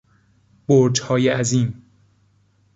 برجهای 0.67 1.29
عظیم 1.29 1.83